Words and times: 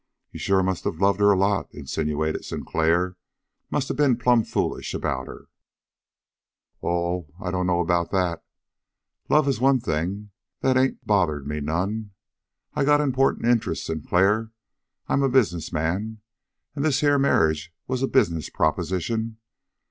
"You 0.31 0.39
sure 0.39 0.63
must 0.63 0.83
have 0.85 0.99
loved 0.99 1.19
her 1.19 1.29
a 1.29 1.37
lot," 1.37 1.69
insinuated 1.75 2.43
Sinclair. 2.43 3.17
"Must 3.69 3.87
have 3.87 3.97
been 3.97 4.17
plumb 4.17 4.43
foolish 4.43 4.95
about 4.95 5.27
her." 5.27 5.45
"Oh, 6.81 7.27
I 7.39 7.51
dunno 7.51 7.81
about 7.81 8.09
that. 8.09 8.43
Love 9.29 9.47
is 9.47 9.59
one 9.61 9.79
thing 9.79 10.31
that 10.61 10.75
ain't 10.75 11.05
bothered 11.05 11.45
me 11.45 11.59
none. 11.61 12.13
I 12.73 12.83
got 12.83 12.99
important 12.99 13.45
interests, 13.45 13.85
Sinclair. 13.85 14.51
I'm 15.07 15.21
a 15.21 15.29
business 15.29 15.71
man. 15.71 16.21
And 16.75 16.83
this 16.83 17.01
here 17.01 17.19
marriage 17.19 17.71
was 17.85 18.01
a 18.01 18.07
business 18.07 18.49
proposition. 18.49 19.37